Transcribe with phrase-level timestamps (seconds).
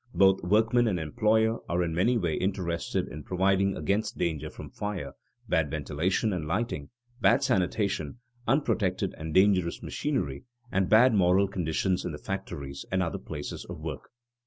[0.17, 5.13] _Both workman and employer are in many ways interested in providing against danger from fire,
[5.47, 6.89] bad ventilation and lighting,
[7.21, 8.17] bad sanitation,
[8.47, 13.77] unprotected and dangerous machinery, and bad moral conditions in the factories and other places of
[13.77, 14.09] work.